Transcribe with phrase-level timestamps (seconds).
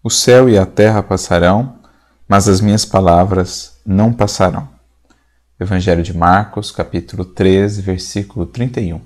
[0.00, 1.80] O céu e a terra passarão,
[2.28, 4.68] mas as minhas palavras não passarão.
[5.58, 9.00] Evangelho de Marcos, capítulo 13, versículo 31.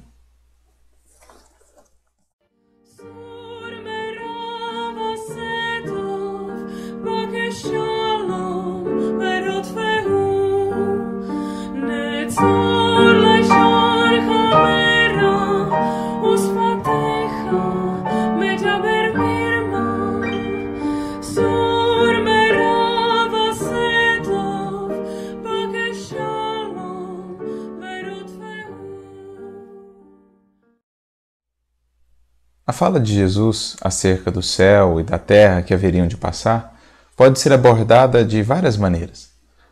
[32.65, 36.79] A fala de Jesus acerca do céu e da terra que haveriam de passar
[37.17, 39.31] pode ser abordada de várias maneiras.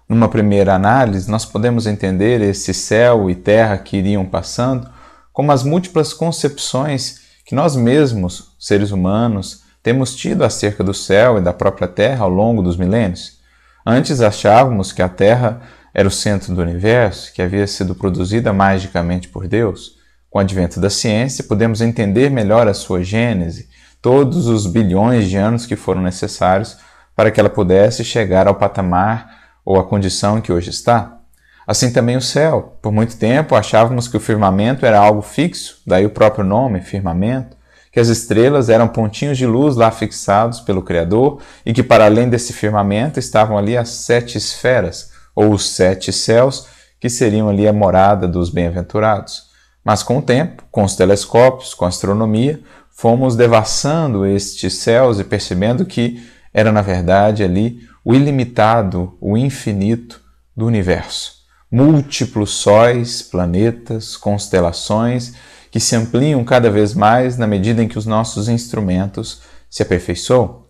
[0.09, 4.91] Numa primeira análise, nós podemos entender esse céu e terra que iriam passando
[5.33, 11.41] como as múltiplas concepções que nós mesmos, seres humanos, temos tido acerca do céu e
[11.41, 13.39] da própria terra ao longo dos milênios.
[13.87, 15.63] Antes achávamos que a terra
[15.95, 20.00] era o centro do universo, que havia sido produzida magicamente por Deus.
[20.31, 23.69] Com o advento da ciência, podemos entender melhor a sua gênese,
[24.01, 26.79] todos os bilhões de anos que foram necessários
[27.17, 29.29] para que ela pudesse chegar ao patamar
[29.65, 31.19] ou à condição em que hoje está.
[31.67, 32.79] Assim também o céu.
[32.81, 37.57] Por muito tempo achávamos que o firmamento era algo fixo, daí o próprio nome, firmamento,
[37.93, 42.29] que as estrelas eram pontinhos de luz lá fixados pelo Criador e que para além
[42.29, 46.69] desse firmamento estavam ali as sete esferas, ou os sete céus,
[47.01, 49.50] que seriam ali a morada dos bem-aventurados.
[49.85, 55.25] Mas com o tempo, com os telescópios, com a astronomia, fomos devassando estes céus e
[55.25, 56.23] percebendo que
[56.53, 60.21] era, na verdade, ali o ilimitado, o infinito
[60.57, 61.41] do universo.
[61.71, 65.35] Múltiplos sóis, planetas, constelações
[65.71, 70.65] que se ampliam cada vez mais na medida em que os nossos instrumentos se aperfeiçoam.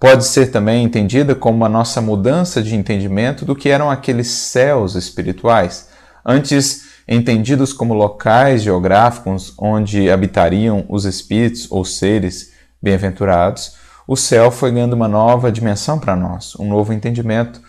[0.00, 4.94] Pode ser também entendida como a nossa mudança de entendimento do que eram aqueles céus
[4.94, 5.88] espirituais.
[6.24, 12.52] Antes entendidos como locais geográficos onde habitariam os espíritos ou seres
[12.82, 13.76] bem-aventurados,
[14.06, 17.60] o céu foi ganhando uma nova dimensão para nós, um novo entendimento,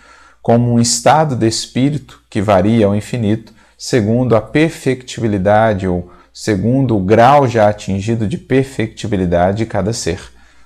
[0.42, 7.00] como um estado de espírito que varia ao infinito, segundo a perfectibilidade ou segundo o
[7.00, 10.22] grau já atingido de perfectibilidade de cada ser.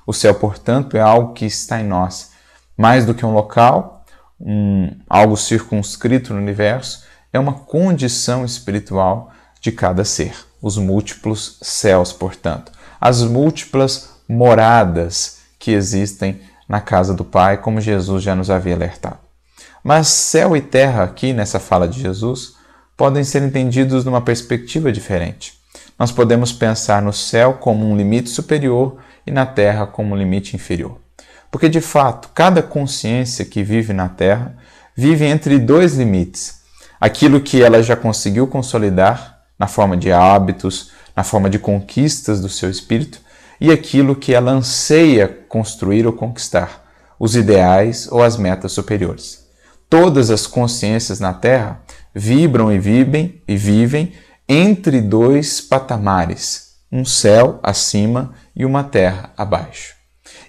[0.05, 2.31] O céu, portanto, é algo que está em nós,
[2.78, 4.05] mais do que um local,
[4.40, 7.03] um, algo circunscrito no universo,
[7.34, 10.36] é uma condição espiritual de cada ser.
[10.62, 12.72] Os múltiplos céus, portanto,
[13.02, 16.40] as múltiplas moradas que existem
[16.70, 19.18] na casa do Pai, como Jesus já nos havia alertado.
[19.84, 22.54] Mas céu e terra, aqui nessa fala de Jesus,
[22.96, 25.60] podem ser entendidos numa perspectiva diferente.
[26.00, 30.56] Nós podemos pensar no céu como um limite superior e na terra como um limite
[30.56, 30.98] inferior.
[31.52, 34.56] Porque, de fato, cada consciência que vive na terra
[34.96, 36.62] vive entre dois limites
[37.03, 42.47] aquilo que ela já conseguiu consolidar na forma de hábitos, na forma de conquistas do
[42.47, 43.19] seu espírito
[43.59, 46.81] e aquilo que ela anseia construir ou conquistar,
[47.19, 49.46] os ideais ou as metas superiores.
[49.90, 51.81] Todas as consciências na Terra
[52.16, 54.14] vibram e vivem e vivem
[54.47, 59.94] entre dois patamares, um céu acima e uma terra abaixo.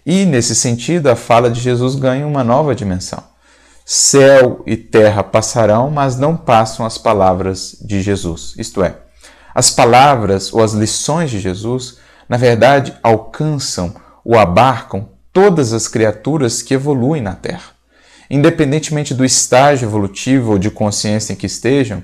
[0.06, 3.33] E nesse sentido, a fala de Jesus ganha uma nova dimensão.
[3.84, 8.54] Céu e terra passarão, mas não passam as palavras de Jesus.
[8.56, 8.96] Isto é,
[9.54, 16.62] as palavras ou as lições de Jesus, na verdade, alcançam ou abarcam todas as criaturas
[16.62, 17.74] que evoluem na Terra.
[18.30, 22.02] Independentemente do estágio evolutivo ou de consciência em que estejam,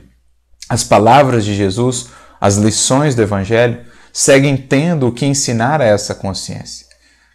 [0.69, 2.09] as palavras de Jesus,
[2.41, 3.81] as lições do Evangelho,
[4.13, 6.90] seguem tendo o que ensinar a essa consciência.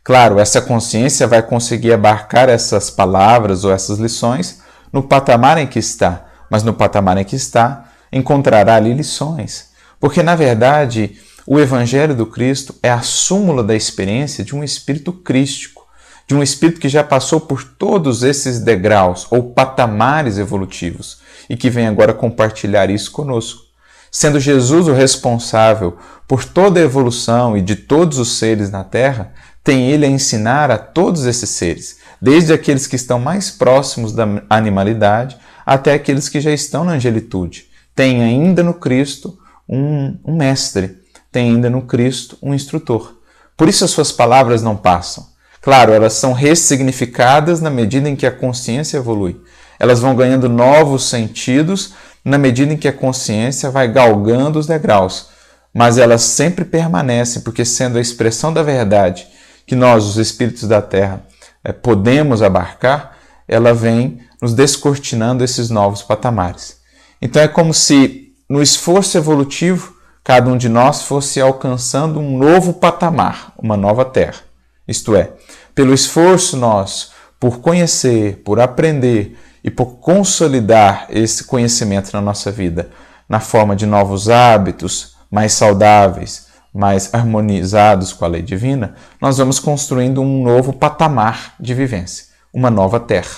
[0.05, 4.61] Claro, essa consciência vai conseguir abarcar essas palavras ou essas lições
[4.93, 9.71] no patamar em que está, mas no patamar em que está, encontrará ali lições.
[9.99, 11.17] Porque, na verdade,
[11.47, 15.87] o Evangelho do Cristo é a súmula da experiência de um espírito crístico,
[16.27, 21.17] de um espírito que já passou por todos esses degraus ou patamares evolutivos
[21.49, 23.63] e que vem agora compartilhar isso conosco.
[24.11, 25.97] Sendo Jesus o responsável
[26.27, 29.33] por toda a evolução e de todos os seres na Terra,
[29.65, 34.23] tem ele a ensinar a todos esses seres, desde aqueles que estão mais próximos da
[34.47, 37.65] animalidade até aqueles que já estão na angelitude.
[37.95, 39.35] Tem ainda no Cristo
[39.67, 40.99] um, um mestre,
[41.31, 43.15] tem ainda no Cristo um instrutor.
[43.57, 45.25] Por isso as suas palavras não passam.
[45.59, 49.41] Claro, elas são ressignificadas na medida em que a consciência evolui.
[49.79, 55.29] Elas vão ganhando novos sentidos na medida em que a consciência vai galgando os degraus.
[55.73, 59.27] Mas elas sempre permanecem, porque, sendo a expressão da verdade
[59.65, 61.23] que nós, os espíritos da Terra,
[61.63, 63.17] é, podemos abarcar,
[63.47, 66.77] ela vem nos descortinando esses novos patamares.
[67.21, 72.73] Então é como se no esforço evolutivo cada um de nós fosse alcançando um novo
[72.73, 74.41] patamar, uma nova terra.
[74.87, 75.31] Isto é,
[75.73, 82.89] pelo esforço nosso por conhecer, por aprender e por consolidar esse conhecimento na nossa vida,
[83.27, 86.44] na forma de novos hábitos mais saudáveis,
[86.75, 92.69] mais harmonizados com a lei divina, nós vamos construindo um novo patamar de vivência, uma
[92.69, 93.37] nova terra.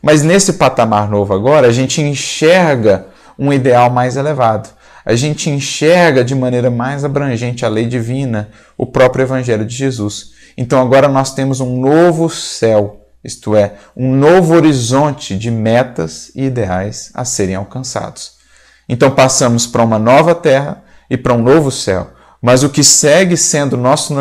[0.00, 3.06] Mas nesse patamar novo agora, a gente enxerga
[3.38, 4.70] um ideal mais elevado
[5.08, 10.32] a gente enxerga de maneira mais abrangente a lei divina, o próprio Evangelho de Jesus.
[10.54, 16.44] Então agora nós temos um novo céu, isto é, um novo horizonte de metas e
[16.44, 18.32] ideais a serem alcançados.
[18.86, 22.10] Então passamos para uma nova terra e para um novo céu.
[22.40, 24.14] Mas o que segue sendo nosso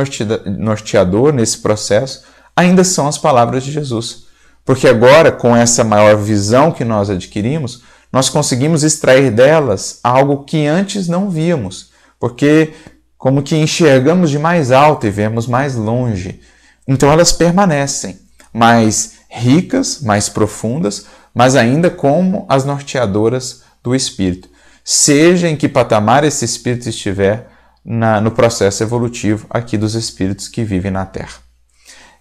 [0.46, 2.24] norteador nesse processo
[2.56, 4.26] ainda são as palavras de Jesus.
[4.66, 10.66] Porque agora, com essa maior visão que nós adquirimos, nós conseguimos extrair delas algo que
[10.66, 12.74] antes não víamos, porque
[13.18, 16.40] como que enxergamos de mais alto e vemos mais longe.
[16.88, 18.20] Então elas permanecem
[18.54, 24.50] mais ricas, mais profundas, mas ainda como as norteadoras do espírito.
[24.84, 27.48] Seja em que patamar esse espírito estiver
[27.90, 31.38] na, no processo evolutivo aqui dos espíritos que vivem na Terra.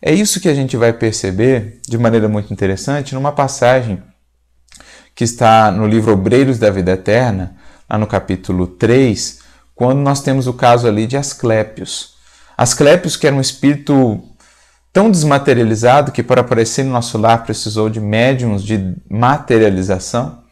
[0.00, 4.00] É isso que a gente vai perceber de maneira muito interessante numa passagem
[5.12, 7.56] que está no livro Obreiros da Vida Eterna,
[7.90, 9.40] lá no capítulo 3,
[9.74, 12.14] quando nós temos o caso ali de Asclépios.
[12.56, 14.22] Asclépios, que era um espírito
[14.92, 20.42] tão desmaterializado que para aparecer no nosso lar precisou de médiums de materialização.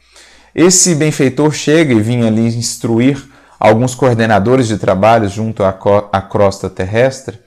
[0.55, 3.34] Esse benfeitor chega e vinha ali instruir
[3.65, 5.71] alguns coordenadores de trabalho junto à,
[6.13, 7.39] à crosta terrestre.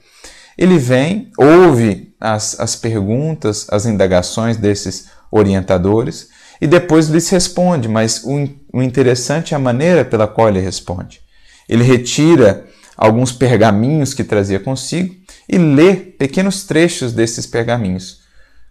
[0.58, 6.30] Ele vem, ouve as, as perguntas, as indagações desses orientadores
[6.60, 11.20] e depois lhes responde, mas o, o interessante é a maneira pela qual ele responde.
[11.68, 12.66] Ele retira
[12.96, 15.14] alguns pergaminhos que trazia consigo
[15.48, 18.22] e lê pequenos trechos desses pergaminhos.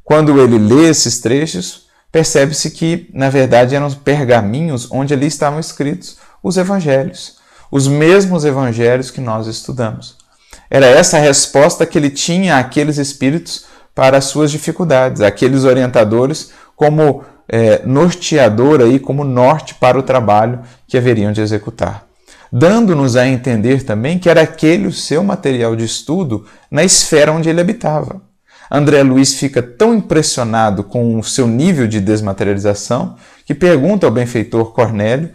[0.03, 6.17] Quando ele lê esses trechos, percebe-se que, na verdade, eram pergaminhos onde ali estavam escritos
[6.44, 7.37] os evangelhos,
[7.72, 10.16] os mesmos evangelhos que nós estudamos.
[10.69, 13.66] Era essa a resposta que ele tinha àqueles espíritos
[13.96, 20.60] para as suas dificuldades, aqueles orientadores, como é, norteador aí como norte para o trabalho
[20.88, 22.06] que haveriam de executar,
[22.52, 27.50] dando-nos a entender também que era aquele o seu material de estudo na esfera onde
[27.50, 28.22] ele habitava.
[28.69, 33.16] André Luiz fica tão impressionado com o seu nível de desmaterialização
[33.46, 35.31] que pergunta ao benfeitor Cornélio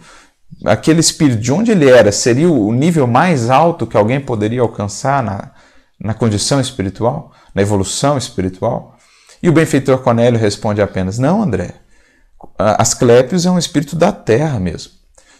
[0.65, 5.23] aquele espírito de onde ele era seria o nível mais alto que alguém poderia alcançar
[5.23, 5.51] na,
[5.99, 8.97] na condição espiritual, na evolução espiritual?
[9.41, 11.75] E o benfeitor Cornélio responde apenas: Não, André.
[12.57, 14.91] Asclépios é um espírito da terra mesmo.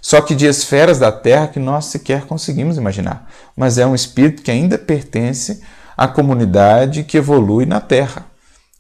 [0.02, 3.30] Só que de esferas da terra que nós sequer conseguimos imaginar.
[3.56, 5.62] Mas é um espírito que ainda pertence
[5.96, 8.26] à comunidade que evolui na terra,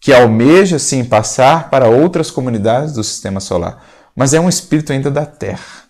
[0.01, 3.81] que almeja sim passar para outras comunidades do sistema solar.
[4.13, 5.82] Mas é um espírito ainda da terra.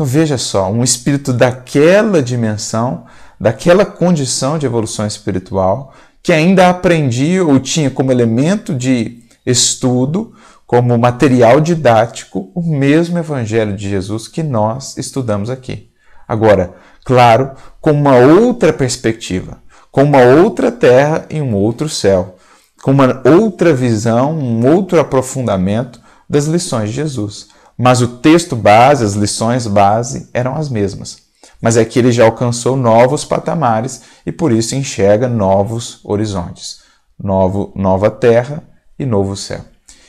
[0.00, 3.04] Então veja só, um espírito daquela dimensão,
[3.38, 5.92] daquela condição de evolução espiritual,
[6.22, 10.32] que ainda aprendia ou tinha como elemento de estudo
[10.66, 15.90] como material didático o mesmo Evangelho de Jesus que nós estudamos aqui.
[16.26, 16.72] Agora,
[17.04, 19.58] claro, com uma outra perspectiva,
[19.92, 22.36] com uma outra terra e um outro céu,
[22.82, 27.49] com uma outra visão, um outro aprofundamento das lições de Jesus.
[27.82, 31.16] Mas o texto base, as lições base eram as mesmas.
[31.62, 36.80] Mas é que ele já alcançou novos patamares e por isso enxerga novos horizontes,
[37.18, 38.62] novo, nova terra
[38.98, 39.62] e novo céu.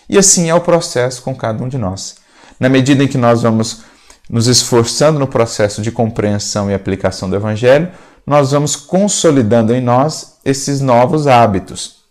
[0.09, 2.17] E assim é o processo com cada um de nós.
[2.59, 3.83] Na medida em que nós vamos
[4.29, 7.89] nos esforçando no processo de compreensão e aplicação do Evangelho,
[8.27, 12.01] nós vamos consolidando em nós esses novos hábitos.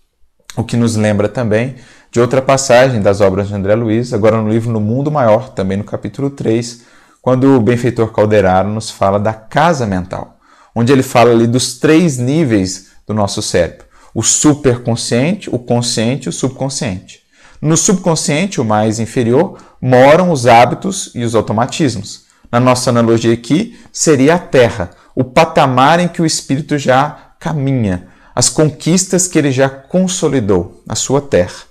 [0.56, 1.76] O que nos lembra também
[2.10, 5.76] de outra passagem das obras de André Luiz, agora no livro No Mundo Maior, também
[5.76, 6.82] no capítulo 3,
[7.22, 10.36] quando o benfeitor Calderaro nos fala da casa mental,
[10.74, 16.30] onde ele fala ali dos três níveis do nosso cérebro: o superconsciente, o consciente e
[16.30, 17.20] o subconsciente.
[17.62, 22.24] No subconsciente, o mais inferior, moram os hábitos e os automatismos.
[22.50, 28.08] Na nossa analogia aqui, seria a Terra, o patamar em que o espírito já caminha,
[28.34, 31.69] as conquistas que ele já consolidou, a sua terra.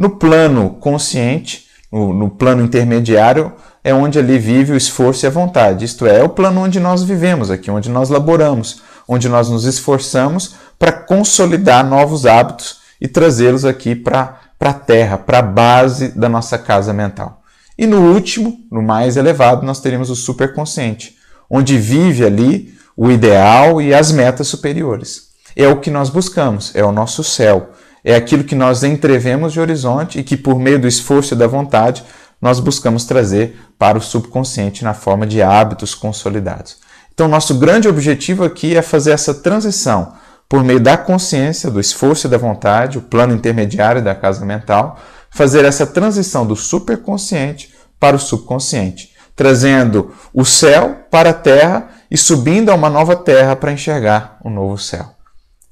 [0.00, 3.52] No plano consciente, no, no, plano intermediário,
[3.84, 5.84] é onde ali vive o esforço e a vontade.
[5.84, 9.66] Isto é, é o plano onde nós vivemos aqui, onde nós laboramos, onde nós nos
[9.66, 16.30] esforçamos para consolidar novos hábitos e trazê-los aqui para a terra, para a base da
[16.30, 17.42] nossa casa mental.
[17.76, 21.14] E no último, no mais elevado, nós teríamos o superconsciente,
[21.50, 25.24] onde vive ali o ideal e as metas superiores.
[25.54, 27.72] É o que nós buscamos, é o nosso céu,
[28.04, 31.46] é aquilo que nós entrevemos de horizonte e que, por meio do esforço e da
[31.46, 32.04] vontade,
[32.40, 36.78] nós buscamos trazer para o subconsciente na forma de hábitos consolidados.
[37.12, 40.14] Então, nosso grande objetivo aqui é fazer essa transição
[40.48, 44.98] por meio da consciência, do esforço e da vontade, o plano intermediário da casa mental,
[45.30, 52.16] fazer essa transição do superconsciente para o subconsciente, trazendo o céu para a terra e
[52.16, 55.14] subindo a uma nova terra para enxergar um novo céu.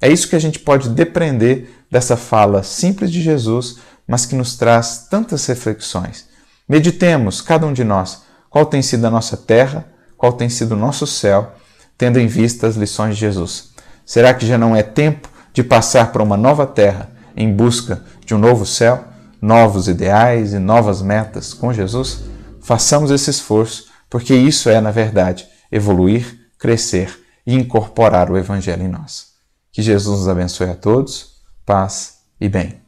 [0.01, 3.77] É isso que a gente pode depreender dessa fala simples de Jesus,
[4.07, 6.27] mas que nos traz tantas reflexões.
[6.67, 9.85] Meditemos, cada um de nós, qual tem sido a nossa terra,
[10.17, 11.53] qual tem sido o nosso céu,
[11.97, 13.69] tendo em vista as lições de Jesus.
[14.05, 18.33] Será que já não é tempo de passar para uma nova terra em busca de
[18.33, 19.05] um novo céu,
[19.41, 22.21] novos ideais e novas metas com Jesus?
[22.61, 28.87] Façamos esse esforço, porque isso é, na verdade, evoluir, crescer e incorporar o Evangelho em
[28.87, 29.27] nós.
[29.71, 31.28] Que Jesus nos abençoe a todos,
[31.69, 32.78] paz e bem.